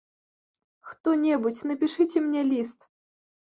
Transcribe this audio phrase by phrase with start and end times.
[0.91, 2.79] Хто-небудзь, напішыце мне ліст!